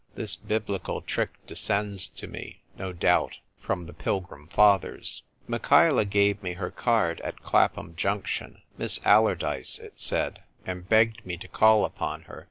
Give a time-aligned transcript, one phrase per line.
[0.15, 6.53] (This Biblical trick descends to me, no doubt, from the Pilgrim Fathers.) Michaela gave me
[6.53, 12.23] her card at Clapham Junction— "Miss Allardyce" it said— and begged me to call upon
[12.23, 12.39] her.